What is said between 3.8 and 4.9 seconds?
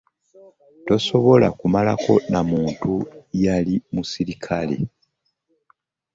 musirikale.